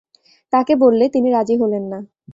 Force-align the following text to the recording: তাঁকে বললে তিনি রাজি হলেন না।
তাঁকে 0.53 0.73
বললে 0.75 1.05
তিনি 1.09 1.27
রাজি 1.31 1.55
হলেন 1.61 1.83
না। 1.91 1.99